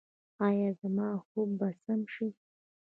[0.49, 2.27] ایا زما خوب به سم شي؟